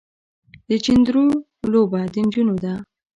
[0.69, 1.25] د چيندرو
[1.71, 2.73] لوبه د نجونو ده.